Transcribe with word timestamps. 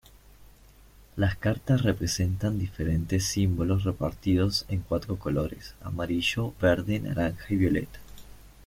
Las 1.15 1.37
cartas 1.37 1.83
representan 1.83 2.57
diferentes 2.57 3.23
símbolos 3.23 3.83
repartidos 3.83 4.65
en 4.67 4.79
cuatro 4.81 5.19
colores: 5.19 5.75
amarillo, 5.83 6.55
verde, 6.59 6.99
naranja 6.99 7.45
y 7.53 7.57
violeta. 7.57 7.99